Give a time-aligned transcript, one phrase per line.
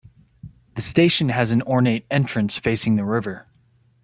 [0.73, 3.45] The station has an ornate entrance facing the river.